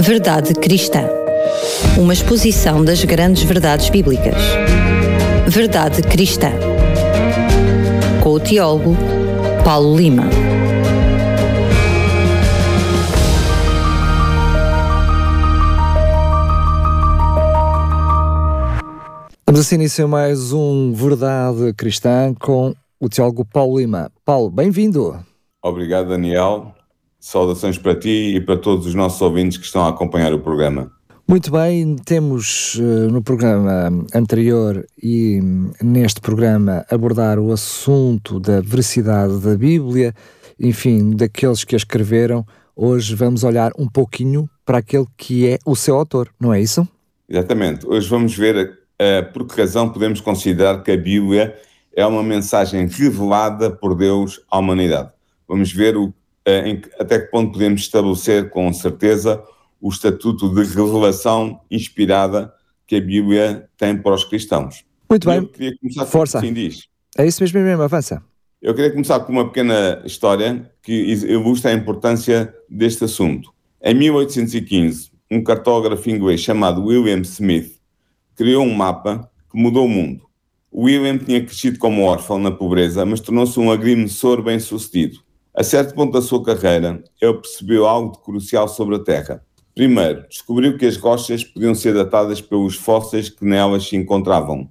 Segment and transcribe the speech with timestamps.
[0.00, 1.06] Verdade Cristã.
[1.98, 4.34] Uma exposição das grandes verdades bíblicas.
[5.46, 6.50] Verdade Cristã.
[8.22, 8.96] Com o teólogo
[9.62, 10.24] Paulo Lima.
[19.46, 24.10] Vamos assim iniciar mais um Verdade Cristã com o teólogo Paulo Lima.
[24.24, 25.27] Paulo, bem-vindo.
[25.62, 26.74] Obrigado, Daniel.
[27.20, 30.92] Saudações para ti e para todos os nossos ouvintes que estão a acompanhar o programa.
[31.26, 35.40] Muito bem, temos uh, no programa anterior e
[35.82, 40.14] neste programa abordar o assunto da veracidade da Bíblia,
[40.58, 42.46] enfim, daqueles que a escreveram.
[42.74, 46.88] Hoje vamos olhar um pouquinho para aquele que é o seu autor, não é isso?
[47.28, 47.86] Exatamente.
[47.86, 51.54] Hoje vamos ver uh, por que razão podemos considerar que a Bíblia
[51.94, 55.10] é uma mensagem revelada por Deus à humanidade.
[55.48, 56.14] Vamos ver o, uh,
[56.46, 59.42] em, até que ponto podemos estabelecer com certeza
[59.80, 62.52] o estatuto de revelação inspirada
[62.86, 64.84] que a Bíblia tem para os cristãos.
[65.08, 65.48] Muito bem.
[66.06, 66.38] Força.
[66.38, 66.88] Assim diz.
[67.16, 68.22] É isso mesmo, mesmo, avança.
[68.60, 73.52] Eu queria começar com uma pequena história que ilustra a importância deste assunto.
[73.80, 77.78] Em 1815, um cartógrafo inglês chamado William Smith
[78.34, 80.26] criou um mapa que mudou o mundo.
[80.74, 85.20] William tinha crescido como órfão na pobreza, mas tornou-se um agrimensor bem-sucedido.
[85.58, 89.44] A certo ponto da sua carreira, ele percebeu algo de crucial sobre a Terra.
[89.74, 94.70] Primeiro, descobriu que as rochas podiam ser datadas pelos fósseis que nelas se encontravam.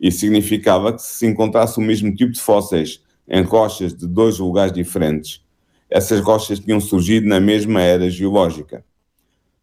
[0.00, 4.72] Isso significava que se encontrasse o mesmo tipo de fósseis em rochas de dois lugares
[4.72, 5.46] diferentes,
[5.88, 8.84] essas rochas tinham surgido na mesma era geológica.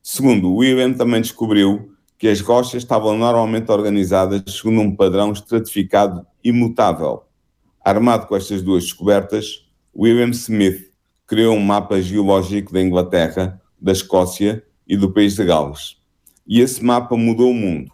[0.02, 7.24] Segundo, William também descobriu que as rochas estavam normalmente organizadas segundo um padrão estratificado imutável.
[7.84, 9.63] Armado com estas duas descobertas,
[9.96, 10.92] William Smith
[11.28, 15.98] criou um mapa geológico da Inglaterra, da Escócia e do país de Gales.
[16.48, 17.92] E esse mapa mudou o mundo.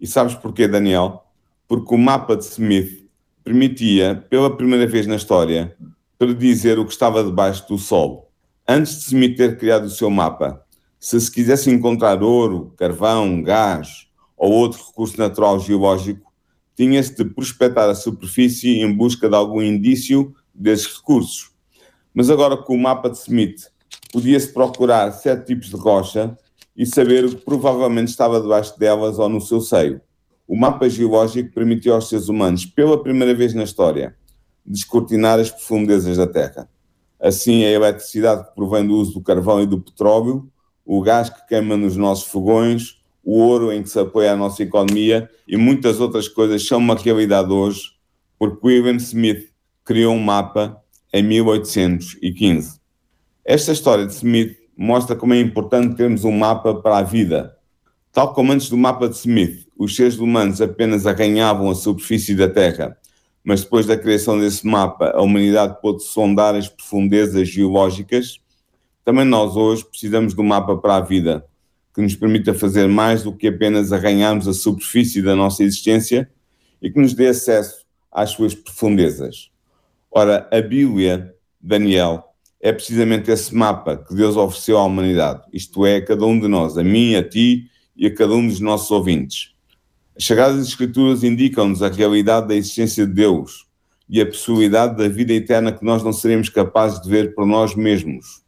[0.00, 1.24] E sabes porquê, Daniel?
[1.68, 3.06] Porque o mapa de Smith
[3.44, 5.76] permitia, pela primeira vez na história,
[6.18, 8.30] predizer o que estava debaixo do Sol.
[8.66, 10.64] Antes de Smith ter criado o seu mapa,
[10.98, 14.06] se se quisesse encontrar ouro, carvão, gás
[14.36, 16.30] ou outro recurso natural geológico,
[16.74, 21.50] tinha-se de prospectar a superfície em busca de algum indício desses recursos.
[22.12, 23.66] Mas agora com o mapa de Smith,
[24.12, 26.36] podia-se procurar sete tipos de rocha
[26.76, 30.00] e saber o que provavelmente estava debaixo delas ou no seu seio.
[30.46, 34.16] O mapa geológico permitiu aos seres humanos, pela primeira vez na história,
[34.66, 36.68] descortinar as profundezas da Terra.
[37.20, 40.50] Assim, a eletricidade que provém do uso do carvão e do petróleo
[40.92, 44.64] o gás que queima nos nossos fogões, o ouro em que se apoia a nossa
[44.64, 47.92] economia e muitas outras coisas são uma realidade hoje,
[48.36, 49.50] porque William Smith
[49.84, 50.80] criou um mapa
[51.12, 52.80] em 1815.
[53.44, 57.56] Esta história de Smith mostra como é importante termos um mapa para a vida.
[58.12, 62.48] Tal como antes do mapa de Smith, os seres humanos apenas arranhavam a superfície da
[62.48, 62.96] Terra,
[63.42, 68.40] mas depois da criação desse mapa, a humanidade pôde sondar as profundezas geológicas
[69.04, 71.44] também nós hoje precisamos de um mapa para a vida
[71.92, 76.30] que nos permita fazer mais do que apenas arranharmos a superfície da nossa existência
[76.80, 79.50] e que nos dê acesso às suas profundezas.
[80.10, 82.24] Ora, a Bíblia, Daniel,
[82.60, 86.48] é precisamente esse mapa que Deus ofereceu à humanidade, isto é, a cada um de
[86.48, 87.66] nós, a mim, a ti
[87.96, 89.54] e a cada um dos nossos ouvintes.
[90.16, 93.66] As Sagradas Escrituras indicam-nos a realidade da existência de Deus
[94.08, 97.74] e a possibilidade da vida eterna que nós não seremos capazes de ver por nós
[97.74, 98.40] mesmos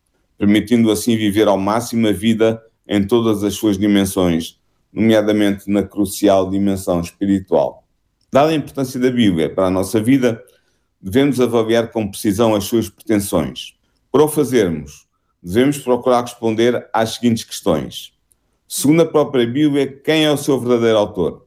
[0.42, 4.58] permitindo assim viver ao máximo a vida em todas as suas dimensões,
[4.92, 7.84] nomeadamente na crucial dimensão espiritual.
[8.28, 10.42] Dada a importância da Bíblia para a nossa vida,
[11.02, 13.74] devemos avaliar com precisão as suas pretensões.
[14.10, 15.06] Para o fazermos,
[15.42, 18.12] devemos procurar responder às seguintes questões.
[18.68, 21.46] Segundo a própria Bíblia, quem é o seu verdadeiro autor?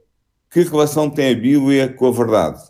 [0.51, 2.61] Que relação tem a Bíblia com a verdade?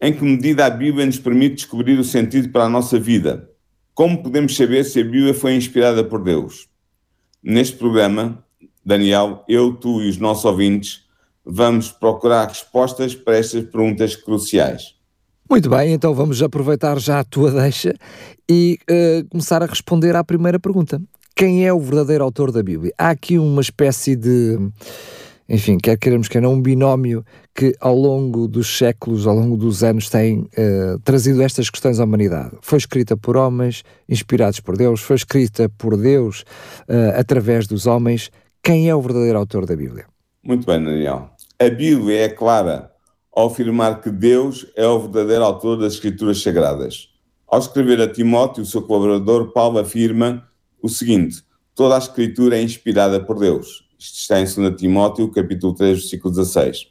[0.00, 3.48] Em que medida a Bíblia nos permite descobrir o sentido para a nossa vida?
[3.94, 6.68] Como podemos saber se a Bíblia foi inspirada por Deus?
[7.42, 8.44] Neste programa,
[8.84, 11.04] Daniel, eu, tu e os nossos ouvintes
[11.44, 14.99] vamos procurar respostas para estas perguntas cruciais.
[15.50, 17.92] Muito bem, então vamos aproveitar já a tua deixa
[18.48, 21.02] e uh, começar a responder à primeira pergunta.
[21.34, 22.92] Quem é o verdadeiro autor da Bíblia?
[22.96, 24.56] Há aqui uma espécie de
[25.48, 29.82] enfim, quer queremos que não, um binómio que ao longo dos séculos, ao longo dos
[29.82, 32.52] anos tem uh, trazido estas questões à humanidade.
[32.60, 36.42] Foi escrita por homens, inspirados por Deus, foi escrita por Deus
[36.88, 38.30] uh, através dos homens.
[38.62, 40.04] Quem é o verdadeiro autor da Bíblia?
[40.44, 41.30] Muito bem, Daniel.
[41.58, 42.89] A Bíblia é clara
[43.32, 47.08] ao afirmar que Deus é o verdadeiro autor das Escrituras Sagradas.
[47.46, 50.48] Ao escrever a Timóteo, o seu colaborador, Paulo afirma
[50.82, 51.42] o seguinte:
[51.74, 53.88] toda a escritura é inspirada por Deus.
[53.98, 56.88] Isto está em 2 Timóteo, capítulo 3, versículo 16.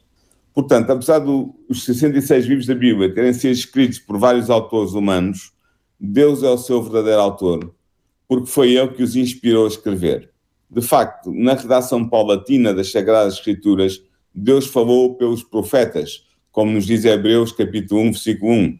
[0.52, 5.52] Portanto, apesar dos 66 livros da Bíblia terem sido escritos por vários autores humanos,
[5.98, 7.74] Deus é o seu verdadeiro autor,
[8.26, 10.30] porque foi ele que os inspirou a escrever.
[10.70, 14.00] De facto, na redação paulatina das Sagradas Escrituras,
[14.34, 18.78] Deus falou pelos profetas, como nos diz Hebreus capítulo 1, versículo 1.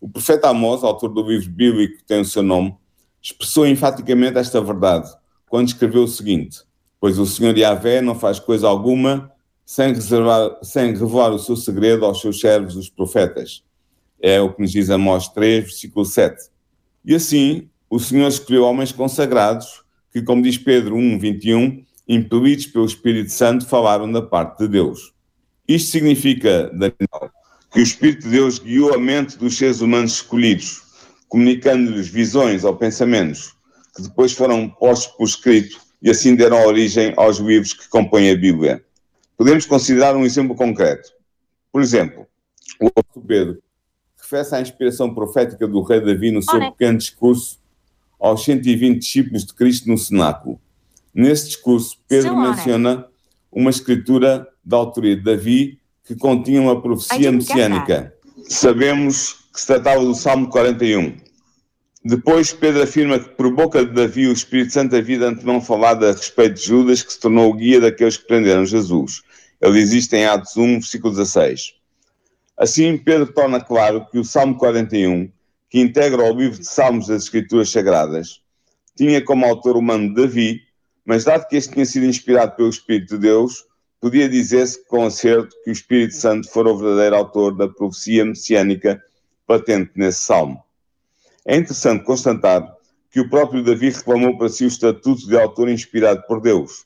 [0.00, 2.74] O profeta Amós, autor do livro bíblico que tem o seu nome,
[3.22, 5.08] expressou enfaticamente esta verdade
[5.48, 6.60] quando escreveu o seguinte:
[6.98, 9.30] Pois o Senhor Yahvé não faz coisa alguma
[9.64, 13.62] sem, reservar, sem revelar o seu segredo aos seus servos, os profetas.
[14.20, 16.50] É o que nos diz Amós 3, versículo 7.
[17.04, 19.82] E assim, o Senhor escolheu homens consagrados
[20.12, 25.12] que, como diz Pedro 1, 21, impelidos pelo Espírito Santo, falaram da parte de Deus.
[25.68, 27.30] Isto significa, Daniel,
[27.70, 30.82] que o Espírito de Deus guiou a mente dos seres humanos escolhidos,
[31.28, 33.54] comunicando-lhes visões ou pensamentos,
[33.94, 38.36] que depois foram postos por escrito e assim deram origem aos livros que compõem a
[38.36, 38.84] Bíblia.
[39.36, 41.10] Podemos considerar um exemplo concreto.
[41.70, 42.26] Por exemplo,
[42.80, 43.62] o apóstolo Pedro
[44.20, 47.58] refere-se à inspiração profética do rei Davi no seu pequeno discurso
[48.18, 50.60] aos 120 discípulos de Cristo no cenáculo.
[51.14, 53.06] Nesse discurso, Pedro menciona
[53.50, 58.14] uma escritura da autoria de Davi que continha uma profecia messiânica.
[58.48, 61.16] Sabemos que se tratava do Salmo 41.
[62.04, 66.04] Depois, Pedro afirma que por boca de Davi o Espírito Santo havia de antemão falado
[66.04, 69.22] a respeito de Judas, que se tornou o guia daqueles que prenderam Jesus.
[69.60, 71.74] Ele isto em Atos 1, versículo 16.
[72.58, 75.30] Assim, Pedro torna claro que o Salmo 41,
[75.70, 78.40] que integra o livro de Salmos das Escrituras Sagradas,
[78.96, 80.60] tinha como autor humano Davi,
[81.04, 83.64] mas dado que este tinha sido inspirado pelo Espírito de Deus,
[84.02, 89.00] podia dizer-se com acerto que o Espírito Santo fora o verdadeiro autor da profecia messiânica
[89.46, 90.60] patente nesse salmo.
[91.46, 92.76] É interessante constatar
[93.12, 96.84] que o próprio Davi reclamou para si o estatuto de autor inspirado por Deus.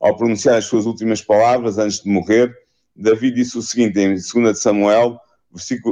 [0.00, 2.56] Ao pronunciar as suas últimas palavras antes de morrer,
[2.96, 5.20] Davi disse o seguinte em 2 Samuel,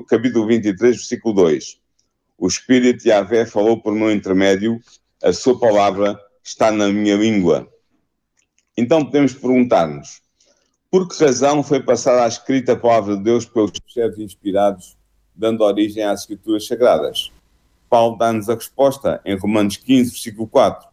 [0.08, 1.78] capítulo 23, versículo 2:
[2.38, 4.80] O Espírito de Yahvé falou por meu intermédio,
[5.22, 7.70] a sua palavra está na minha língua.
[8.74, 10.24] Então podemos perguntar-nos:
[10.90, 14.96] por que razão foi passada a escrita palavra de Deus pelos servos inspirados,
[15.34, 17.32] dando origem às Escrituras Sagradas?
[17.88, 20.88] Paulo dá-nos a resposta em Romanos 15, versículo 4.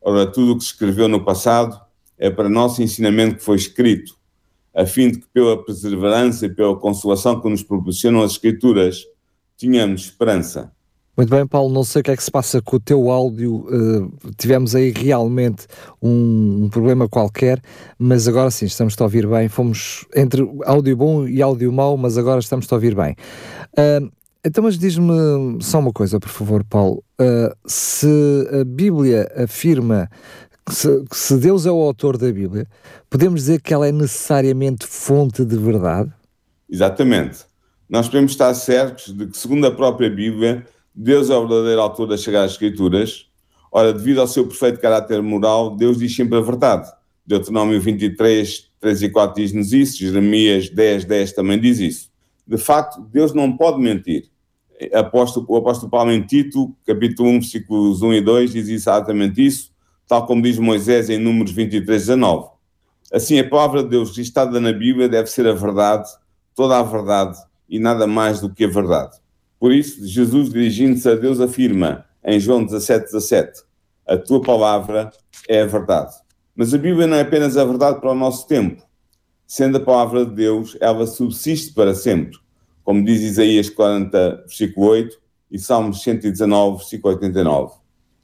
[0.00, 1.80] Ora, tudo o que se escreveu no passado
[2.18, 4.18] é para nosso ensinamento que foi escrito,
[4.74, 9.04] a fim de que, pela perseverança e pela consolação que nos proporcionam as Escrituras,
[9.56, 10.72] tenhamos esperança.
[11.20, 13.66] Muito bem, Paulo, não sei o que é que se passa com o teu áudio,
[13.68, 15.66] uh, tivemos aí realmente
[16.00, 17.60] um, um, problema qualquer,
[17.98, 22.16] mas agora sim, estamos a ouvir bem, fomos entre áudio bom e áudio mau, mas
[22.16, 23.14] agora estamos a ouvir bem.
[23.72, 24.10] Uh,
[24.42, 27.04] então, mas diz-me só uma coisa, por favor, Paulo.
[27.20, 28.08] Uh, se
[28.58, 30.08] a Bíblia afirma
[30.64, 32.66] que se, que se, Deus é o autor da Bíblia,
[33.10, 36.10] podemos dizer que ela é necessariamente fonte de verdade?
[36.66, 37.40] Exatamente.
[37.90, 40.64] Nós podemos estar certos de que, segundo a própria Bíblia,
[40.94, 43.26] Deus é o verdadeiro autor das Sagradas Escrituras.
[43.72, 46.90] Ora, devido ao seu perfeito caráter moral, Deus diz sempre a verdade.
[47.24, 52.10] Deuteronômio 23, 3 e 4 diz-nos isso, Jeremias 10, 10 também diz isso
[52.50, 54.28] de facto, Deus não pode mentir.
[54.92, 59.70] O apóstolo Paulo em Tito, capítulo 1, versículos 1 e 2, diz exatamente isso,
[60.08, 62.48] tal como diz Moisés em Números 23, 19.
[63.12, 66.08] Assim, a palavra de Deus registrada na Bíblia deve ser a verdade,
[66.52, 67.38] toda a verdade
[67.68, 69.16] e nada mais do que a verdade.
[69.60, 73.62] Por isso, Jesus, dirigindo-se a Deus, afirma em João 17, 17:
[74.06, 75.12] A tua palavra
[75.46, 76.14] é a verdade.
[76.56, 78.82] Mas a Bíblia não é apenas a verdade para o nosso tempo,
[79.46, 82.38] sendo a palavra de Deus, ela subsiste para sempre,
[82.82, 87.74] como diz Isaías 40, versículo 8 e Salmos 119, versículo 89.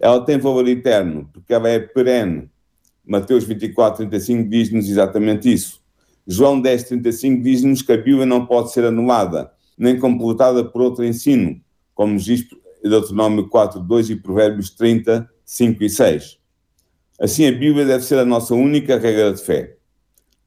[0.00, 2.50] Ela tem valor eterno, porque ela é perene.
[3.05, 5.83] Mateus 24, 35 diz-nos exatamente isso.
[6.26, 11.04] João 10, 35 diz-nos que a Bíblia não pode ser anulada, nem completada por outro
[11.04, 11.61] ensino,
[11.95, 12.47] como diz
[12.83, 16.38] Deuteronômio 4, 2 e Provérbios 30, 5 e 6.
[17.21, 19.76] Assim, a Bíblia deve ser a nossa única regra de fé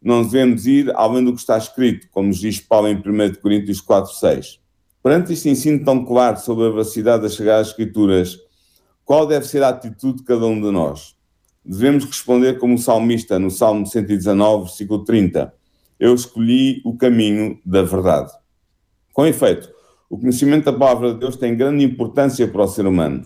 [0.02, 4.14] não devemos ir além do que está escrito, como diz Paulo em 1 Coríntios 4,
[4.14, 4.60] 6.
[5.04, 8.38] Perante este ensino tão claro sobre a veracidade das Sagradas Escrituras,
[9.04, 11.16] qual deve ser a atitude de cada um de nós?
[11.66, 15.54] Devemos responder como o salmista no Salmo 119, versículo 30.
[16.00, 18.32] Eu escolhi o caminho da verdade.
[19.20, 19.70] Com efeito,
[20.10, 23.26] o conhecimento da palavra de Deus tem grande importância para o ser humano.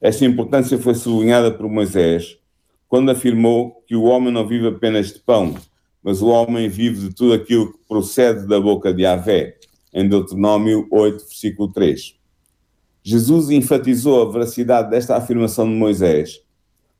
[0.00, 2.38] Esta importância foi sublinhada por Moisés
[2.86, 5.56] quando afirmou que o homem não vive apenas de pão,
[6.04, 9.56] mas o homem vive de tudo aquilo que procede da boca de Avé,
[9.92, 12.14] em Deuteronômio 8, versículo 3.
[13.02, 16.42] Jesus enfatizou a veracidade desta afirmação de Moisés,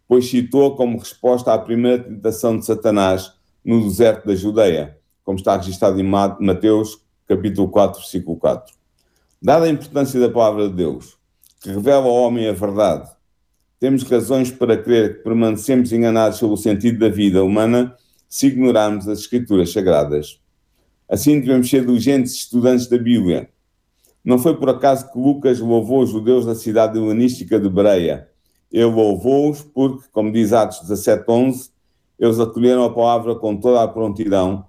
[0.09, 3.33] pois citou como resposta à primeira tentação de Satanás
[3.65, 8.75] no deserto da Judeia, como está registrado em Mateus, capítulo 4, versículo 4.
[9.41, 11.17] Dada a importância da palavra de Deus,
[11.61, 13.11] que revela ao homem a verdade,
[13.79, 17.95] temos razões para crer que permanecemos enganados sobre o sentido da vida humana
[18.29, 20.41] se ignorarmos as Escrituras Sagradas.
[21.09, 23.49] Assim, devemos ser diligentes estudantes da Bíblia.
[24.25, 28.29] Não foi por acaso que Lucas louvou os judeus da cidade helenística de Bereia.
[28.73, 31.71] Ele louvou-os porque, como diz Atos 17.11,
[32.19, 34.65] eles acolheram a palavra com toda a prontidão,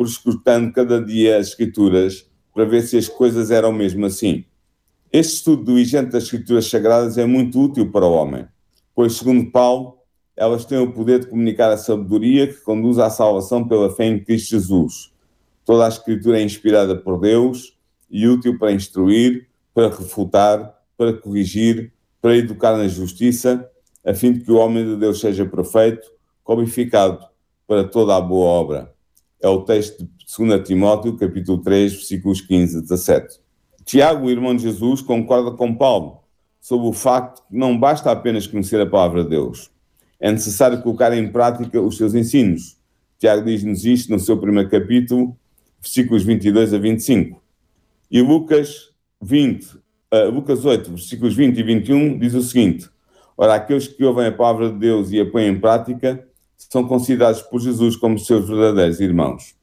[0.00, 4.46] por escutando cada dia as Escrituras, para ver se as coisas eram mesmo assim.
[5.12, 8.46] Este estudo diligente das Escrituras Sagradas é muito útil para o homem,
[8.94, 9.98] pois, segundo Paulo,
[10.34, 14.24] elas têm o poder de comunicar a sabedoria que conduz à salvação pela fé em
[14.24, 15.12] Cristo Jesus.
[15.66, 17.76] Toda a Escritura é inspirada por Deus
[18.10, 21.92] e útil para instruir, para refutar, para corrigir,
[22.22, 23.68] para educar na justiça,
[24.02, 26.10] a fim de que o homem de Deus seja perfeito,
[26.42, 27.22] qualificado
[27.66, 28.99] para toda a boa obra.
[29.42, 33.40] É o texto de 2 Timóteo, capítulo 3, versículos 15 a 17.
[33.84, 36.20] Tiago, o irmão de Jesus, concorda com Paulo
[36.60, 39.70] sobre o facto que não basta apenas conhecer a palavra de Deus.
[40.20, 42.76] É necessário colocar em prática os seus ensinos.
[43.18, 45.34] Tiago diz-nos isto no seu primeiro capítulo,
[45.80, 47.42] versículos 22 a 25.
[48.10, 48.90] E Lucas
[49.22, 49.64] 20,
[50.12, 52.90] uh, Lucas 8, versículos 20 e 21 diz o seguinte:
[53.36, 56.26] Ora, aqueles que ouvem a palavra de Deus e a põem em prática
[56.68, 59.54] são considerados por Jesus como seus verdadeiros irmãos.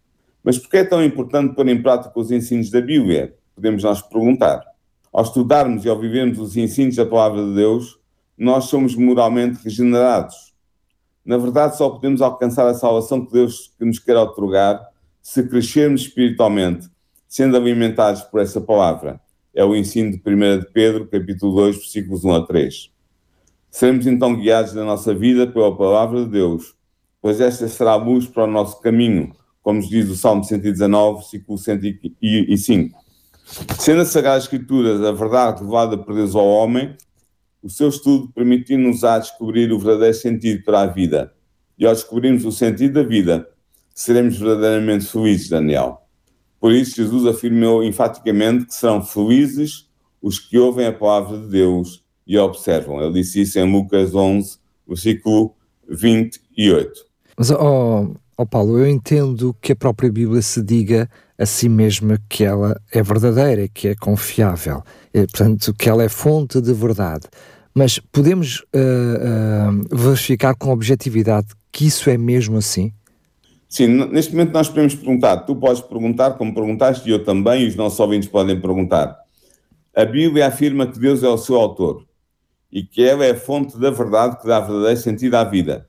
[0.44, 3.36] Mas por que é tão importante pôr em prática os ensinos da Bíblia?
[3.54, 4.64] Podemos nós perguntar.
[5.12, 8.00] Ao estudarmos e ao vivermos os ensinos da palavra de Deus,
[8.38, 10.54] nós somos moralmente regenerados.
[11.26, 14.82] Na verdade, só podemos alcançar a salvação que Deus que nos quer otorgar
[15.22, 16.88] se crescermos espiritualmente,
[17.28, 19.20] sendo alimentados por essa palavra.
[19.54, 22.92] É o ensino de 1 de Pedro, capítulo 2, versículos 1 a 3.
[23.70, 26.77] Seremos então guiados na nossa vida pela palavra de Deus,
[27.22, 31.20] pois esta será a luz para o nosso caminho, como nos diz o Salmo 119,
[31.20, 32.98] versículo 105.
[33.80, 36.96] Sendo a Sagrada Escritura a verdade revelada por Deus ao homem,
[37.64, 41.34] o seu estudo permitiu-nos a descobrir o verdadeiro sentido para a vida.
[41.78, 43.48] E ao descobrirmos o sentido da vida,
[43.94, 46.02] seremos verdadeiramente felizes, Daniel.
[46.60, 49.88] Por isso, Jesus afirmou enfaticamente que serão felizes
[50.22, 53.02] os que ouvem a palavra de Deus e a observam.
[53.02, 54.58] Ele disse isso em Lucas 11,
[54.88, 55.56] versículo
[55.88, 57.07] 28.
[57.38, 62.20] Mas, oh, oh Paulo, eu entendo que a própria Bíblia se diga a si mesma
[62.28, 64.82] que ela é verdadeira, que é confiável,
[65.14, 67.28] e, portanto, que ela é fonte de verdade.
[67.76, 72.92] Mas podemos uh, uh, verificar com objetividade que isso é mesmo assim?
[73.70, 77.68] Sim, neste momento nós podemos perguntar, tu podes perguntar, como perguntaste, e eu também, e
[77.68, 79.16] os nossos ouvintes podem perguntar.
[79.96, 82.04] A Bíblia afirma que Deus é o seu autor
[82.72, 85.88] e que ela é a fonte da verdade que dá verdadeiro sentido à vida.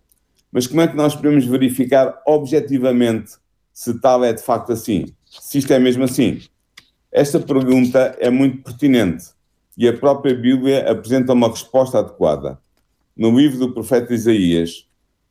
[0.50, 3.33] Mas como é que nós podemos verificar objetivamente
[3.73, 5.07] se tal é de facto assim?
[5.31, 6.40] se isto é mesmo assim.
[7.12, 9.26] Esta pergunta é muito pertinente
[9.76, 12.59] e a própria Bíblia apresenta uma resposta adequada.
[13.17, 14.87] No livro do profeta Isaías,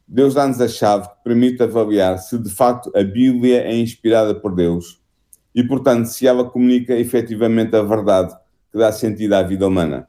[0.08, 4.56] Deus dá-nos a chave que permite avaliar se de facto a Bíblia é inspirada por
[4.56, 5.02] Deus
[5.54, 8.34] e, portanto, se ela comunica efetivamente a verdade
[8.72, 10.08] que dá sentido à vida humana.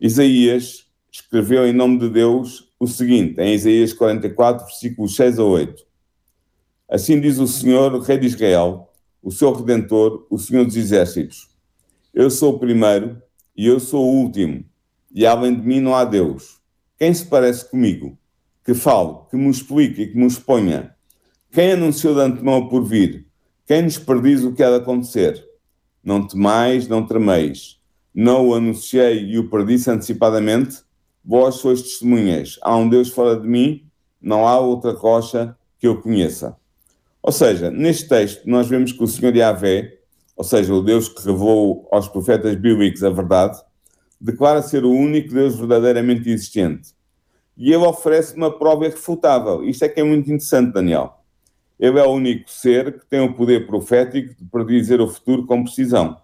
[0.00, 5.84] Isaías escreveu em nome de Deus o seguinte, em Isaías 44, versículos 6 a 8.
[6.88, 11.48] Assim diz o Senhor, Rei de Israel, o seu Redentor, o Senhor dos Exércitos.
[12.12, 13.20] Eu sou o primeiro
[13.56, 14.64] e eu sou o último,
[15.12, 16.60] e além de mim não há Deus.
[16.98, 18.16] Quem se parece comigo?
[18.64, 20.94] Que fale, que me explique e que me exponha.
[21.50, 23.26] Quem anunciou de antemão por vir?
[23.66, 25.44] Quem nos prediz o que há de acontecer?
[26.02, 27.80] Não temais, não tremeis.
[28.14, 30.83] Não o anunciei e o predisse antecipadamente?
[31.24, 32.58] Vós sois testemunhas.
[32.60, 33.86] Há um Deus fora de mim,
[34.20, 36.56] não há outra rocha que eu conheça.
[37.22, 39.98] Ou seja, neste texto nós vemos que o Senhor Yahvé,
[40.36, 43.58] ou seja, o Deus que revelou aos profetas bíblicos a verdade,
[44.20, 46.90] declara ser o único Deus verdadeiramente existente.
[47.56, 49.64] E ele oferece uma prova irrefutável.
[49.64, 51.20] Isto é que é muito interessante, Daniel.
[51.78, 55.64] Ele é o único ser que tem o poder profético de predizer o futuro com
[55.64, 56.16] precisão.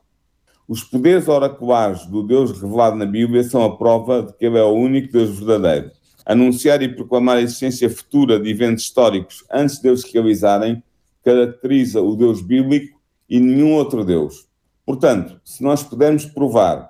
[0.71, 4.63] Os poderes oraculares do Deus revelado na Bíblia são a prova de que ele é
[4.63, 5.91] o único Deus verdadeiro.
[6.25, 10.81] Anunciar e proclamar a existência futura de eventos históricos antes de eles se realizarem
[11.25, 14.47] caracteriza o Deus bíblico e nenhum outro Deus.
[14.87, 16.89] Portanto, se nós pudermos provar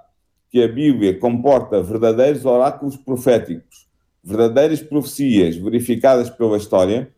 [0.51, 3.89] que a Bíblia comporta verdadeiros oráculos proféticos,
[4.23, 7.11] verdadeiras profecias verificadas pela história,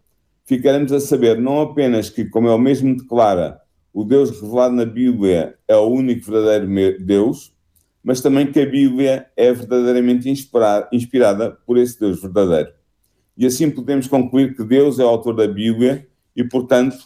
[0.44, 3.61] ficaremos a saber não apenas que, como ele mesmo declara,
[3.92, 7.52] o Deus revelado na Bíblia é o único verdadeiro Deus,
[8.02, 12.70] mas também que a Bíblia é verdadeiramente inspirada por esse Deus verdadeiro.
[13.36, 16.96] E assim podemos concluir que Deus é o autor da Bíblia e, portanto,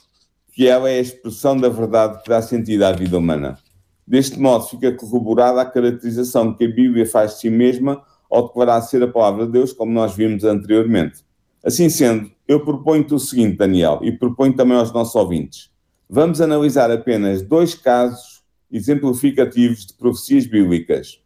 [0.52, 3.58] que ela é a expressão da verdade que dá sentido à vida humana.
[4.06, 8.80] Deste modo, fica corroborada a caracterização que a Bíblia faz de si mesma ao declarar
[8.80, 11.24] ser a palavra de Deus, como nós vimos anteriormente.
[11.64, 15.70] Assim sendo, eu proponho-te o seguinte, Daniel, e proponho também aos nossos ouvintes.
[16.08, 21.20] Vamos analisar apenas dois casos exemplificativos de profecias bíblicas.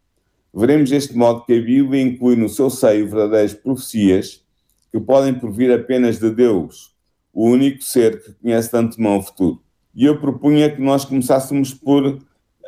[0.54, 4.42] Veremos deste modo que a Bíblia inclui no seu seio verdadeiras profecias
[4.90, 6.94] que podem provir apenas de Deus,
[7.32, 9.62] o único ser que conhece de antemão o futuro.
[9.94, 12.18] E eu propunha que nós começássemos por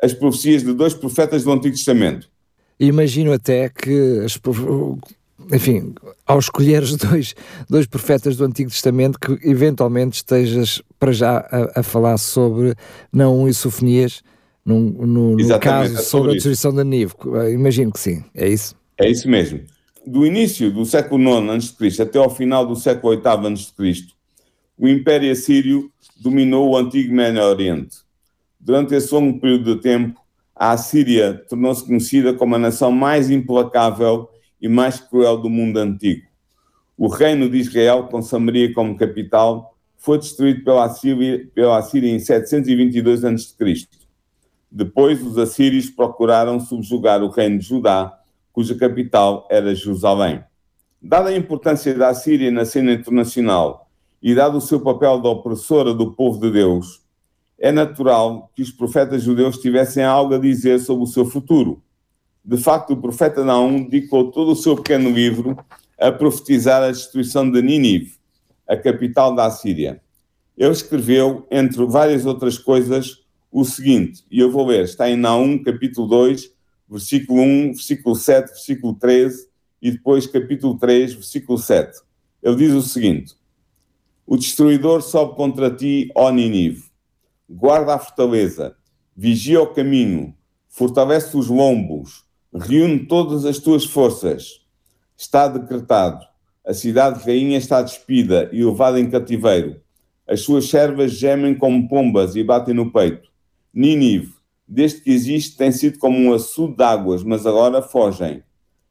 [0.02, 2.28] as profecias de dois profetas do Antigo Testamento.
[2.78, 4.38] Imagino até que as,
[5.52, 5.94] enfim,
[6.26, 7.34] ao escolheres dois,
[7.68, 12.74] dois profetas do Antigo Testamento, que eventualmente estejas para já a, a falar sobre
[13.12, 14.22] Naum e Sofonias,
[14.64, 17.14] no, no, no caso é sobre, sobre a destruição da Nive.
[17.52, 18.76] Imagino que sim, é isso?
[18.98, 19.60] É isso mesmo.
[20.06, 22.02] Do início do século IX a.C.
[22.02, 24.06] até ao final do século VIII a.C.,
[24.78, 27.98] o Império Assírio dominou o antigo Médio Oriente.
[28.58, 30.20] Durante esse longo período de tempo,
[30.54, 34.28] a Assíria tornou-se conhecida como a nação mais implacável
[34.62, 36.22] e mais cruel do mundo antigo.
[36.96, 42.20] O reino de Israel, com Samaria como capital, foi destruído pela Assíria, pela Assíria em
[42.20, 43.88] 722 a.C.
[44.70, 48.16] Depois, os assírios procuraram subjugar o reino de Judá,
[48.52, 50.42] cuja capital era Jerusalém.
[51.00, 53.90] Dada a importância da Assíria na cena internacional
[54.22, 57.02] e dado o seu papel de opressora do povo de Deus,
[57.58, 61.82] é natural que os profetas judeus tivessem algo a dizer sobre o seu futuro.
[62.44, 65.56] De facto, o profeta Naum dedicou todo o seu pequeno livro
[65.98, 68.16] a profetizar a destruição de Nínive,
[68.68, 70.02] a capital da Assíria.
[70.56, 75.62] Ele escreveu, entre várias outras coisas, o seguinte, e eu vou ler, está em Naum,
[75.62, 76.50] capítulo 2,
[76.88, 79.48] versículo 1, versículo 7, versículo 13,
[79.80, 82.00] e depois capítulo 3, versículo 7.
[82.42, 83.34] Ele diz o seguinte:
[84.26, 86.84] O destruidor sobe contra ti, ó Nínive,
[87.48, 88.76] guarda a fortaleza,
[89.16, 90.34] vigia o caminho,
[90.68, 94.60] fortalece os lombos, reúne todas as tuas forças.
[95.16, 96.24] Está decretado.
[96.66, 99.80] A cidade rainha está despida e levada em cativeiro.
[100.28, 103.28] As suas servas gemem como pombas e batem no peito.
[103.72, 104.34] Ninive,
[104.68, 108.42] desde que existe, tem sido como um açude de águas, mas agora fogem.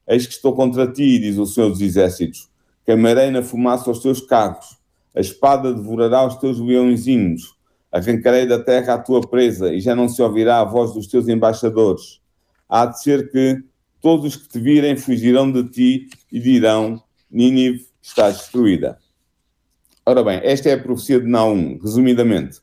[0.08, 2.50] Eis que estou contra ti, diz o Senhor dos Exércitos.
[2.84, 4.78] Queimarei na fumaça os teus carros.
[5.16, 7.56] A espada devorará os teus leõezinhos.
[7.92, 11.28] Arrancarei da terra a tua presa, e já não se ouvirá a voz dos teus
[11.28, 12.21] embaixadores
[12.72, 13.62] há de ser que
[14.00, 18.98] todos os que te virem fugirão de ti e dirão: Nínive está destruída.
[20.06, 22.60] Ora bem, esta é a profecia de Naum, resumidamente.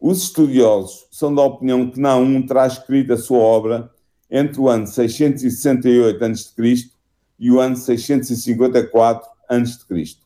[0.00, 3.90] Os estudiosos são da opinião que Naum terá escrito a sua obra
[4.30, 6.90] entre o ano 668 a.C.
[7.38, 10.16] e o ano 654 a.C.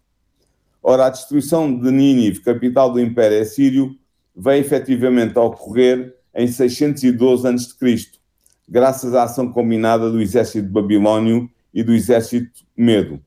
[0.82, 3.98] Ora, a destruição de Nínive, capital do Império Assírio,
[4.36, 8.23] veio efetivamente a ocorrer em 612 a.C.,
[8.68, 13.20] graças à ação combinada do exército babilônio e do exército medo.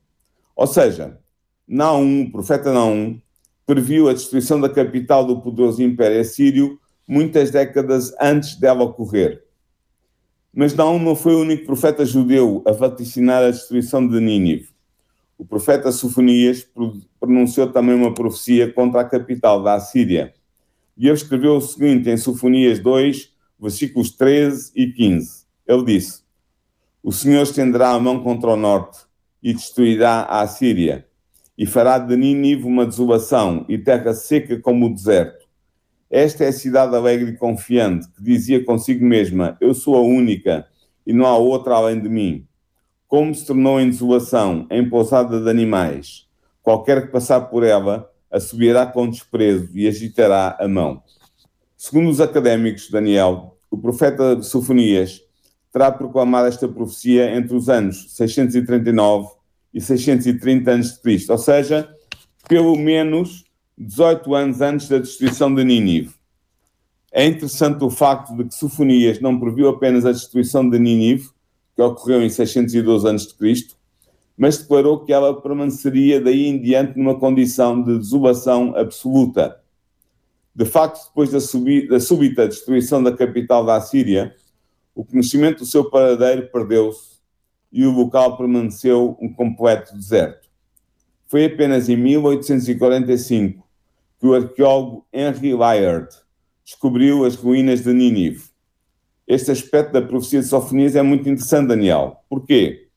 [0.54, 1.18] Ou seja,
[1.66, 3.20] Naum, o profeta Naum,
[3.66, 9.44] previu a destruição da capital do poderoso Império Assírio muitas décadas antes dela ocorrer.
[10.52, 14.70] Mas Naum não foi o único profeta judeu a vaticinar a destruição de Nínive.
[15.38, 16.66] O profeta Sofonias
[17.20, 20.34] pronunciou também uma profecia contra a capital da Assíria.
[20.96, 25.44] E ele escreveu o seguinte em Sofonias 2, versículos 13 e 15.
[25.66, 26.22] Ele disse:
[27.02, 29.00] O Senhor estenderá a mão contra o norte
[29.42, 31.06] e destruirá a Assíria,
[31.56, 35.46] e fará de Nínive uma desolação e terra seca como o deserto.
[36.10, 40.66] Esta é a cidade alegre e confiante, que dizia consigo mesma: Eu sou a única
[41.06, 42.46] e não há outra além de mim.
[43.06, 46.26] Como se tornou em desolação, em pousada de animais.
[46.62, 51.02] Qualquer que passar por ela, a subirá com desprezo e agitará a mão.
[51.80, 55.22] Segundo os académicos, Daniel, o profeta Sofonias
[55.72, 59.28] terá proclamado esta profecia entre os anos 639
[59.72, 61.88] e 630 a.C., ou seja,
[62.48, 63.44] pelo menos
[63.78, 66.10] 18 anos antes da destruição de Nínive.
[67.12, 71.28] É interessante o facto de que Sofonias não previu apenas a destruição de Nínive,
[71.76, 73.68] que ocorreu em 612 a.C.,
[74.36, 79.57] mas declarou que ela permaneceria daí em diante numa condição de desolação absoluta.
[80.58, 81.38] De facto, depois da,
[81.88, 84.34] da súbita destruição da capital da Assíria,
[84.92, 87.20] o conhecimento do seu paradeiro perdeu-se
[87.70, 90.48] e o local permaneceu um completo deserto.
[91.28, 93.64] Foi apenas em 1845
[94.18, 96.08] que o arqueólogo Henry Layard
[96.64, 98.46] descobriu as ruínas de Nínive.
[99.28, 102.16] este aspecto da profecia de Sofonias é muito interessante, Daniel.
[102.28, 102.88] Porquê?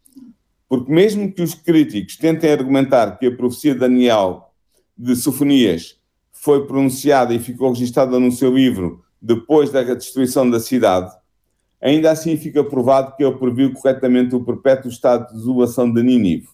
[0.67, 4.51] Porque mesmo que os críticos tentem argumentar que a profecia de Daniel
[4.97, 6.00] de Sofonias
[6.41, 11.11] foi pronunciada e ficou registrada no seu livro depois da destruição da cidade,
[11.79, 16.47] ainda assim fica provado que ele previu corretamente o perpétuo estado de desolação de Nínive.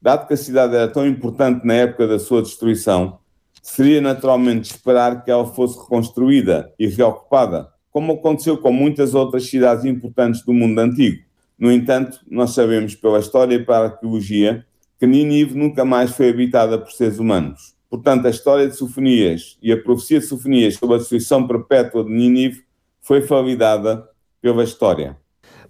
[0.00, 3.18] Dado que a cidade era tão importante na época da sua destruição,
[3.62, 9.86] seria naturalmente esperar que ela fosse reconstruída e reocupada, como aconteceu com muitas outras cidades
[9.86, 11.24] importantes do mundo antigo.
[11.58, 14.66] No entanto, nós sabemos pela história e pela arqueologia
[15.00, 17.77] que Nínive nunca mais foi habitada por seres humanos.
[17.90, 22.10] Portanto, a história de Sofonias e a profecia de Sofonias sobre a destruição perpétua de
[22.10, 22.62] Nínive
[23.00, 24.06] foi validada
[24.42, 25.16] pela história.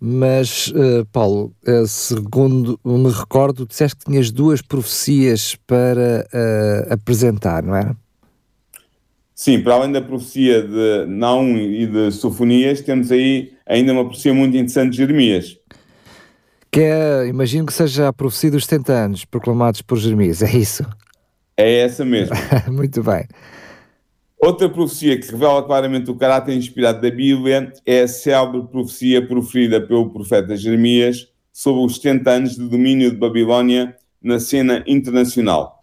[0.00, 7.62] Mas, uh, Paulo, uh, segundo me recordo, disseste que tinhas duas profecias para uh, apresentar,
[7.62, 7.94] não é?
[9.34, 14.34] Sim, para além da profecia de Naum e de Sofonias, temos aí ainda uma profecia
[14.34, 15.56] muito interessante de Jeremias.
[16.70, 20.84] Que é, imagino que seja a profecia dos 70 anos proclamados por Jeremias, é isso?
[21.58, 22.36] É essa mesmo.
[22.70, 23.26] Muito bem.
[24.40, 29.80] Outra profecia que revela claramente o caráter inspirado da Bíblia é a célebre profecia proferida
[29.80, 35.82] pelo profeta Jeremias sobre os 70 anos de domínio de Babilónia na cena internacional.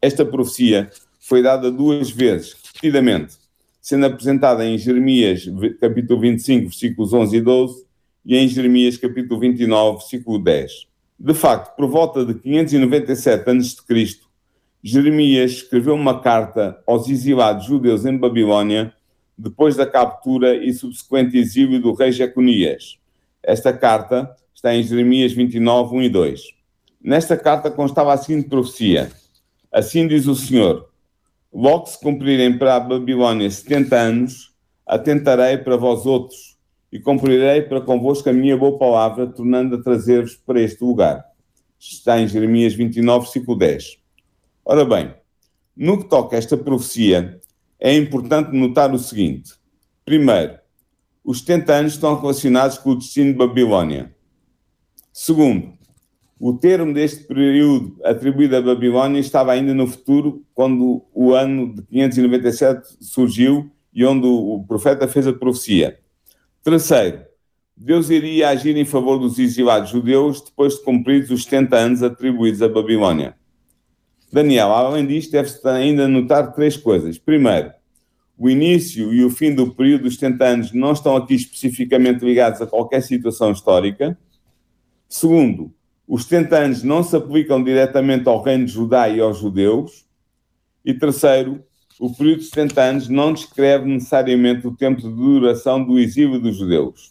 [0.00, 3.34] Esta profecia foi dada duas vezes, repetidamente,
[3.82, 5.44] sendo apresentada em Jeremias
[5.80, 7.84] capítulo 25, versículos 11 e 12
[8.24, 10.86] e em Jeremias capítulo 29, versículo 10.
[11.18, 14.25] De facto, por volta de 597 a.C.,
[14.88, 18.94] Jeremias escreveu uma carta aos exilados judeus em Babilônia
[19.36, 22.96] depois da captura e subsequente exílio do rei Jeconias.
[23.42, 26.40] Esta carta está em Jeremias 29, 1 e 2.
[27.02, 29.10] Nesta carta constava a seguinte profecia:
[29.72, 30.88] Assim diz o Senhor:
[31.52, 34.54] Logo se cumprirem para a Babilônia 70 anos,
[34.86, 36.56] atentarei para vós outros
[36.92, 41.24] e cumprirei para convosco a minha boa palavra, tornando a trazer-vos para este lugar.
[41.76, 44.05] Está em Jeremias 29, versículo 10.
[44.68, 45.14] Ora bem,
[45.76, 47.40] no que toca a esta profecia,
[47.78, 49.52] é importante notar o seguinte:
[50.04, 50.58] primeiro,
[51.24, 54.12] os 70 anos estão relacionados com o destino de Babilónia.
[55.12, 55.72] Segundo,
[56.36, 61.82] o termo deste período atribuído a Babilónia estava ainda no futuro, quando o ano de
[61.82, 66.00] 597 surgiu e onde o profeta fez a profecia.
[66.64, 67.24] Terceiro,
[67.76, 72.60] Deus iria agir em favor dos exilados judeus depois de cumpridos os 70 anos atribuídos
[72.62, 73.36] a Babilónia.
[74.36, 77.16] Daniel, além disto, deve-se ainda notar três coisas.
[77.16, 77.72] Primeiro,
[78.36, 82.60] o início e o fim do período dos 70 anos não estão aqui especificamente ligados
[82.60, 84.18] a qualquer situação histórica.
[85.08, 85.72] Segundo,
[86.06, 90.04] os 70 anos não se aplicam diretamente ao reino de Judá e aos judeus.
[90.84, 91.64] E terceiro,
[91.98, 96.58] o período de 70 anos não descreve necessariamente o tempo de duração do exílio dos
[96.58, 97.10] judeus.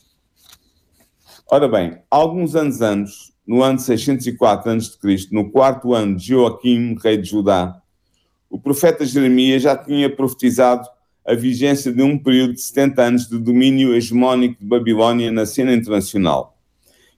[1.49, 7.17] Ora bem, alguns anos antes, no ano 604 a.C., no quarto ano de Joaquim, rei
[7.17, 7.79] de Judá,
[8.49, 10.87] o profeta Jeremias já tinha profetizado
[11.25, 15.73] a vigência de um período de 70 anos de domínio hegemónico de Babilónia na cena
[15.73, 16.57] internacional.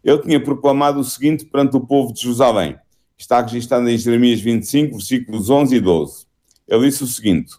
[0.03, 2.77] Ele tinha proclamado o seguinte perante o povo de Jerusalém.
[3.17, 6.25] Está registrado em Jeremias 25, versículos 11 e 12.
[6.67, 7.53] Ele disse o seguinte: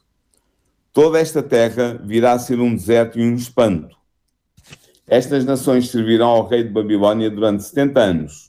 [0.92, 3.96] Toda esta terra virá a ser um deserto e um espanto.
[5.06, 8.47] Estas nações servirão ao rei de Babilónia durante 70 anos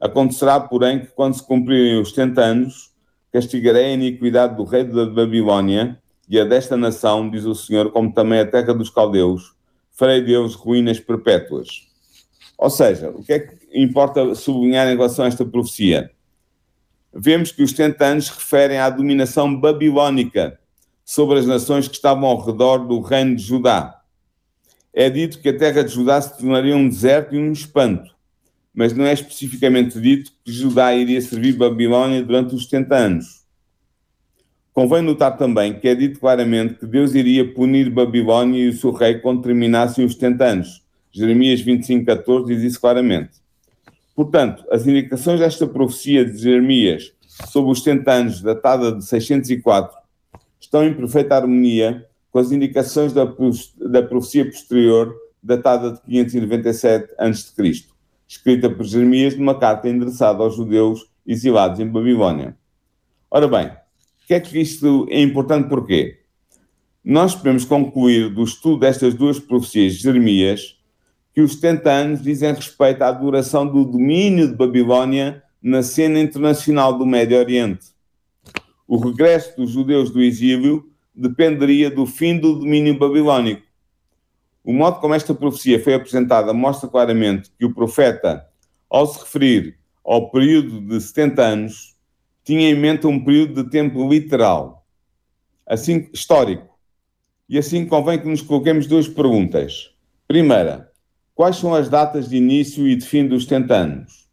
[0.00, 2.92] Acontecerá, porém, que quando se cumprirem os 70 anos,
[3.32, 8.12] castigarei a iniquidade do rei da Babilônia e a desta nação, diz o Senhor, como
[8.12, 9.54] também a terra dos caldeus,
[9.92, 11.88] farei Deus ruínas perpétuas.
[12.58, 16.10] Ou seja, o que é que importa sublinhar em relação a esta profecia?
[17.12, 20.58] Vemos que os 70 anos referem à dominação babilónica
[21.04, 24.00] sobre as nações que estavam ao redor do reino de Judá.
[24.92, 28.13] É dito que a terra de Judá se tornaria um deserto e um espanto
[28.74, 33.44] mas não é especificamente dito que Judá iria servir Babilónia durante os 70 anos.
[34.72, 38.90] Convém notar também que é dito claramente que Deus iria punir Babilónia e o seu
[38.90, 40.82] rei quando terminassem os 70 anos.
[41.12, 43.30] Jeremias 25, 14 diz isso claramente.
[44.16, 47.12] Portanto, as indicações desta profecia de Jeremias
[47.48, 49.96] sobre os 70 anos, datada de 604,
[50.58, 57.93] estão em perfeita harmonia com as indicações da profecia posterior, datada de 597 a.C
[58.34, 62.56] escrita por Jeremias numa carta endereçada aos judeus exilados em Babilónia.
[63.30, 66.20] Ora bem, o que é que isto é importante porquê?
[67.02, 70.78] Nós podemos concluir do estudo destas duas profecias de Jeremias
[71.32, 76.96] que os 70 anos dizem respeito à duração do domínio de Babilónia na cena internacional
[76.96, 77.86] do Médio Oriente.
[78.86, 83.62] O regresso dos judeus do exílio dependeria do fim do domínio babilónico.
[84.64, 88.48] O modo como esta profecia foi apresentada mostra claramente que o profeta,
[88.88, 91.94] ao se referir ao período de 70 anos,
[92.42, 94.86] tinha em mente um período de tempo literal,
[95.66, 96.78] assim histórico.
[97.46, 99.90] E assim convém que nos coloquemos duas perguntas.
[100.26, 100.90] Primeira,
[101.34, 104.28] quais são as datas de início e de fim dos 70 anos?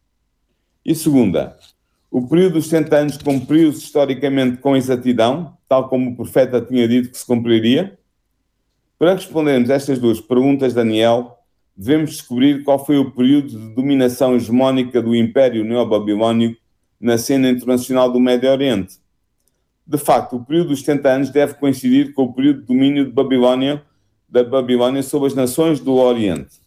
[0.85, 1.57] E segunda,
[2.09, 7.11] o período dos 70 anos cumpriu-se historicamente com exatidão, tal como o profeta tinha dito
[7.11, 7.99] que se cumpriria?
[9.01, 11.39] Para respondermos estas duas perguntas, Daniel,
[11.75, 16.61] devemos descobrir qual foi o período de dominação hegemónica do Império Neobabilónico
[16.99, 18.99] na cena internacional do Médio Oriente.
[19.87, 23.11] De facto, o período dos 70 anos deve coincidir com o período de domínio de
[23.11, 23.81] Babilónia,
[24.29, 26.61] da Babilónia sobre as nações do Oriente.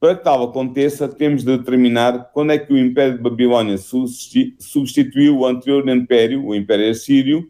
[0.00, 5.40] Para que tal aconteça, temos de determinar quando é que o Império de Babilónia substituiu
[5.40, 7.46] o anterior Império, o Império Assírio,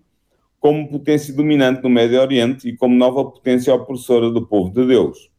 [0.61, 5.31] como potência dominante no Médio Oriente e como nova potência opressora do povo de Deus.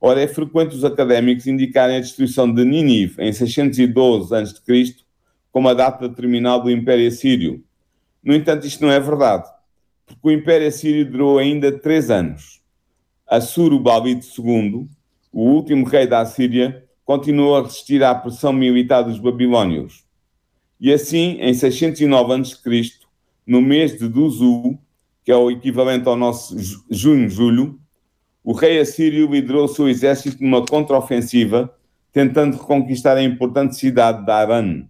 [0.00, 4.96] Ora, é frequente os académicos indicarem a destruição de Nínive em 612 a.C.
[5.50, 7.64] como a data terminal do Império Assírio.
[8.22, 9.48] No entanto, isto não é verdade,
[10.06, 12.60] porque o Império Assírio durou ainda três anos.
[13.26, 14.86] Assurbanipal II,
[15.32, 20.04] o último rei da Assíria, continuou a resistir à pressão militar dos babilônios.
[20.78, 23.05] E assim, em 609 a.C.,
[23.46, 24.78] no mês de Duzu,
[25.24, 26.56] que é o equivalente ao nosso
[26.90, 27.78] junho-julho,
[28.42, 31.72] o rei assírio liderou seu exército numa contraofensiva,
[32.12, 34.86] tentando reconquistar a importante cidade de Aran.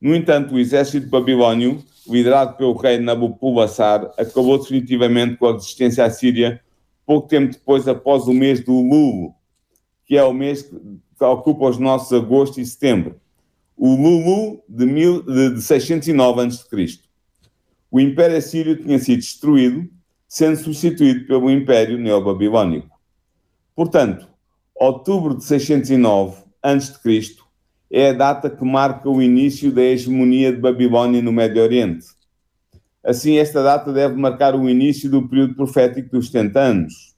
[0.00, 6.60] No entanto, o exército babilônio, liderado pelo rei Nabopolassar, acabou definitivamente com a resistência assíria
[7.04, 9.34] pouco tempo depois, após o mês do Lulu,
[10.06, 13.20] que é o mês que ocupa os nossos agosto e setembro.
[13.76, 17.00] O Lulu de, mil, de 609 a.C.
[17.90, 19.88] O Império Assírio tinha sido destruído
[20.30, 22.88] sendo substituído pelo Império Neobabilónico.
[23.74, 24.28] Portanto,
[24.76, 27.36] outubro de 609 a.C.
[27.90, 32.06] é a data que marca o início da hegemonia de Babilónia no Médio Oriente.
[33.02, 37.14] Assim, esta data deve marcar o início do período profético dos 70 anos.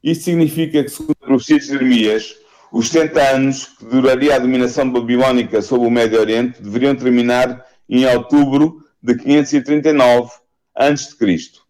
[0.00, 2.36] Isto significa que, segundo a profecia de Jeremias,
[2.70, 8.06] os 70 anos que duraria a dominação babilónica sobre o Médio Oriente deveriam terminar em
[8.06, 10.30] outubro de 539
[10.74, 11.60] a.C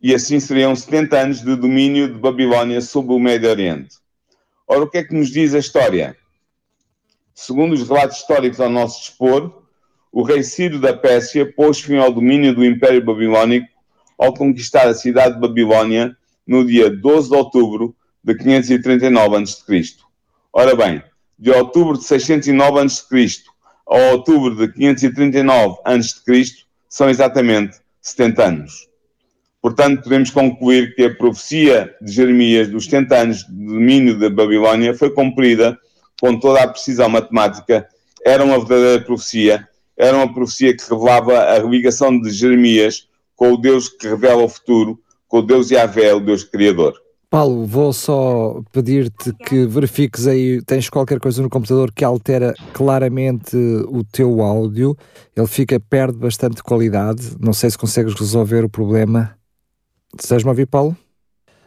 [0.00, 3.96] e assim seriam 70 anos de domínio de Babilónia sobre o Médio Oriente.
[4.66, 6.16] Ora, o que é que nos diz a história?
[7.34, 9.62] Segundo os relatos históricos ao nosso dispor,
[10.12, 13.66] o rei Ciro da Pérsia pôs fim ao domínio do Império Babilónico
[14.18, 16.16] ao conquistar a cidade de Babilónia
[16.46, 19.96] no dia 12 de outubro de 539 a.C.
[20.52, 21.02] Ora bem,
[21.38, 23.42] de outubro de 609 a.C.
[23.88, 26.44] a outubro de 539 a.C.
[26.88, 28.88] são exatamente 70 anos.
[29.62, 34.94] Portanto, podemos concluir que a profecia de Jeremias dos 70 anos de domínio da Babilónia
[34.94, 35.78] foi cumprida
[36.20, 37.88] com toda a precisão matemática.
[38.24, 43.56] Era uma verdadeira profecia, era uma profecia que revelava a ligação de Jeremias com o
[43.56, 46.94] Deus que revela o futuro, com o Deus Yahvé, o Deus Criador.
[47.36, 53.54] Paulo, vou só pedir-te que verifiques aí, tens qualquer coisa no computador que altera claramente
[53.54, 54.96] o teu áudio,
[55.36, 59.36] ele fica, perde bastante qualidade, não sei se consegues resolver o problema.
[60.18, 60.96] Estás-me a ouvir, Paulo?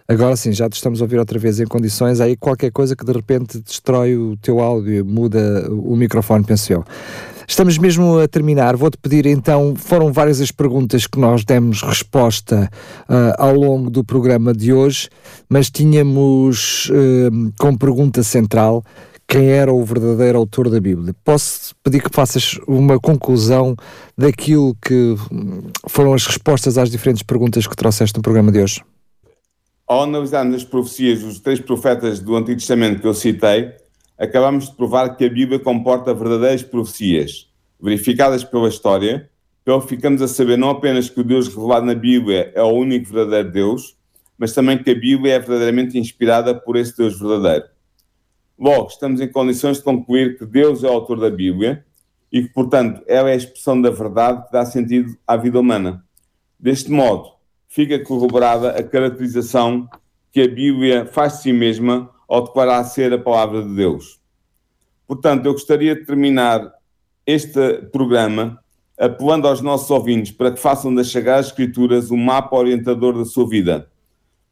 [0.07, 2.19] Agora sim, já te estamos a ouvir outra vez em condições.
[2.19, 6.83] Aí qualquer coisa que de repente destrói o teu áudio, muda o microfone, penso eu.
[7.49, 8.77] Estamos mesmo a terminar.
[8.77, 12.69] Vou-te pedir então, foram várias as perguntas que nós demos resposta
[13.09, 15.09] uh, ao longo do programa de hoje,
[15.49, 18.83] mas tínhamos uh, como pergunta central
[19.27, 21.13] quem era o verdadeiro autor da Bíblia.
[21.25, 23.75] Posso pedir que faças uma conclusão
[24.15, 25.15] daquilo que
[25.87, 28.83] foram as respostas às diferentes perguntas que trouxeste no programa de hoje?
[29.87, 33.73] Ao analisarmos as profecias dos três profetas do Antigo Testamento que eu citei,
[34.19, 39.29] acabamos de provar que a Bíblia comporta verdadeiras profecias, verificadas pela história,
[39.63, 43.11] pelo ficamos a saber não apenas que o Deus revelado na Bíblia é o único
[43.11, 43.97] verdadeiro Deus,
[44.37, 47.65] mas também que a Bíblia é verdadeiramente inspirada por esse Deus verdadeiro.
[48.57, 51.85] Logo, estamos em condições de concluir que Deus é o autor da Bíblia
[52.29, 56.03] e que, portanto, ela é a expressão da verdade que dá sentido à vida humana.
[56.59, 57.31] Deste modo,
[57.69, 59.87] fica corroborada a caracterização
[60.31, 64.19] que a Bíblia faz de si mesma ao declarar ser a palavra de Deus.
[65.07, 66.71] Portanto, eu gostaria de terminar
[67.25, 68.59] este programa
[68.97, 73.25] apelando aos nossos ouvintes para que façam das Sagradas Escrituras o um mapa orientador da
[73.25, 73.89] sua vida.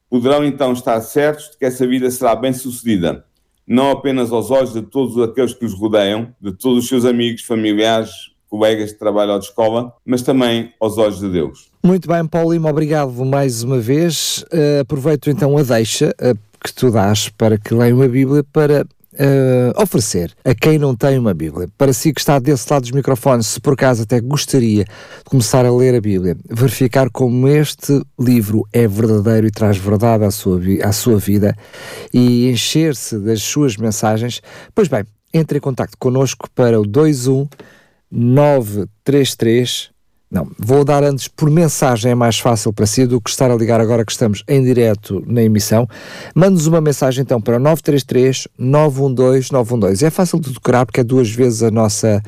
[0.09, 3.25] Poderão então estar certos de que essa vida será bem sucedida
[3.67, 7.41] não apenas aos olhos de todos aqueles que os rodeiam, de todos os seus amigos,
[7.43, 8.11] familiares,
[8.49, 11.69] colegas de trabalho ou de escola, mas também aos olhos de Deus.
[11.83, 14.45] Muito bem, Paulo Lima, obrigado mais uma vez.
[14.53, 18.83] Uh, aproveito então a deixa, uh, que tu dás para que leiam a Bíblia para
[18.83, 21.67] uh, oferecer a quem não tem uma Bíblia.
[21.77, 25.65] Para si que está desse lado dos microfones, se por acaso até gostaria de começar
[25.65, 30.59] a ler a Bíblia, verificar como este livro é verdadeiro e traz verdade à sua,
[30.83, 31.55] à sua vida
[32.13, 34.41] e encher-se das suas mensagens,
[34.73, 35.03] pois bem,
[35.33, 37.47] entre em contato connosco para o 21
[38.09, 39.96] 933
[40.29, 43.55] não, vou dar antes por mensagem, é mais fácil para si do que estar a
[43.55, 45.87] ligar agora que estamos em direto na emissão.
[46.35, 50.05] Mande-nos uma mensagem então para 933 912 912.
[50.05, 52.21] É fácil de decorar porque é duas vezes a nossa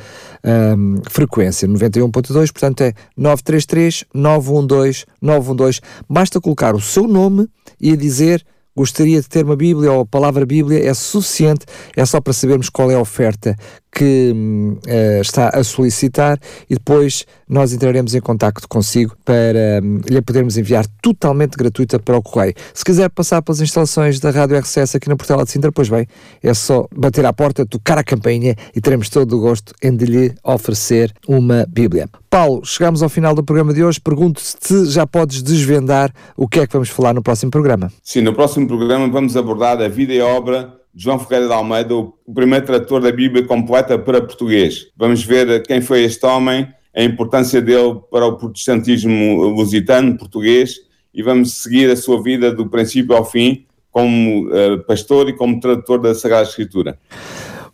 [0.78, 5.82] um, frequência, 91.2, portanto é 933 912 912.
[6.10, 7.50] Basta colocar o seu nome
[7.82, 8.46] e dizer
[8.80, 11.66] gostaria de ter uma Bíblia ou a palavra Bíblia é suficiente,
[11.98, 13.54] é só para sabermos qual é a oferta
[13.92, 20.22] que uh, está a solicitar e depois nós entraremos em contato consigo para um, lhe
[20.22, 22.54] podermos enviar totalmente gratuita para o correio.
[22.74, 26.08] Se quiser passar pelas instalações da Rádio RCS aqui na Portela de Sintra, pois bem,
[26.44, 30.06] é só bater à porta, tocar a campainha e teremos todo o gosto em de
[30.06, 32.08] lhe oferecer uma Bíblia.
[32.30, 34.00] Paulo, chegamos ao final do programa de hoje.
[34.00, 37.92] Pergunto se já podes desvendar o que é que vamos falar no próximo programa.
[38.04, 41.96] Sim, no próximo programa vamos abordar a vida e a obra João Ferreira de Almeida,
[41.96, 44.88] o primeiro tradutor da Bíblia completa para português.
[44.98, 50.76] Vamos ver quem foi este homem, a importância dele para o protestantismo lusitano, português,
[51.14, 55.60] e vamos seguir a sua vida do princípio ao fim como uh, pastor e como
[55.60, 56.98] tradutor da Sagrada Escritura.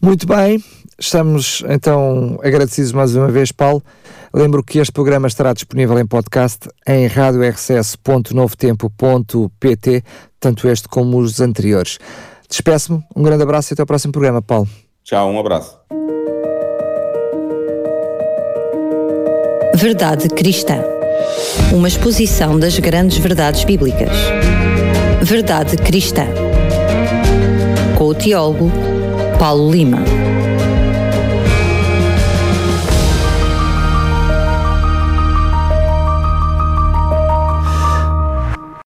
[0.01, 0.63] Muito bem,
[0.99, 3.83] estamos então agradecidos mais uma vez, Paulo.
[4.33, 10.03] Lembro que este programa estará disponível em podcast em radiorcs.novotempo.pt,
[10.39, 11.97] tanto este como os anteriores.
[12.55, 14.65] Despeço-me, um grande abraço e até ao próximo programa, Paulo.
[15.03, 15.77] Tchau, um abraço.
[19.75, 20.81] Verdade Cristã.
[21.73, 24.09] Uma exposição das grandes verdades bíblicas.
[25.21, 26.27] Verdade Cristã.
[27.97, 28.71] Com o teólogo
[29.37, 29.99] Paulo Lima.